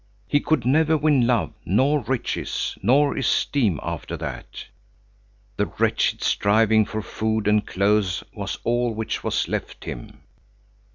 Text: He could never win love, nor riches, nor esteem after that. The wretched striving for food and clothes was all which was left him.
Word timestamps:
He 0.27 0.39
could 0.39 0.65
never 0.65 0.97
win 0.97 1.27
love, 1.27 1.53
nor 1.63 2.01
riches, 2.01 2.75
nor 2.81 3.15
esteem 3.15 3.79
after 3.83 4.17
that. 4.17 4.65
The 5.57 5.67
wretched 5.67 6.23
striving 6.23 6.85
for 6.85 7.03
food 7.03 7.47
and 7.47 7.67
clothes 7.67 8.23
was 8.33 8.57
all 8.63 8.95
which 8.95 9.23
was 9.23 9.47
left 9.47 9.83
him. 9.85 10.21